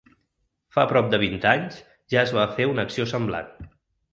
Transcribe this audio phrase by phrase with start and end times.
[0.77, 1.77] Fa prop de vint anys
[2.15, 3.57] ja es va fer una acció semblant.